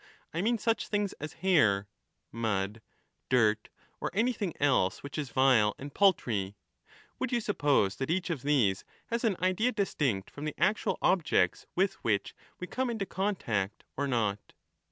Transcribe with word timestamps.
—I 0.33 0.41
mean 0.41 0.57
such 0.57 0.87
things 0.87 1.13
as 1.19 1.33
hair, 1.45 1.85
mud, 2.31 2.81
dirt, 3.29 3.69
or 3.99 4.09
anything 4.15 4.51
else 4.59 5.03
which 5.03 5.15
is 5.15 5.29
vile 5.29 5.75
and 5.77 5.93
paltry; 5.93 6.55
would 7.19 7.31
you 7.31 7.39
suppose 7.39 7.97
that 7.97 8.09
each 8.09 8.31
of 8.31 8.41
these 8.41 8.83
has 9.11 9.23
an 9.23 9.37
idea 9.39 9.71
distinct 9.71 10.31
from 10.31 10.45
the 10.45 10.55
actual 10.57 10.97
objects 11.03 11.67
with 11.75 12.03
which 12.03 12.33
we 12.59 12.65
come 12.65 12.89
into 12.89 13.05
contact, 13.05 13.83
or 13.95 14.07
not 14.07 14.53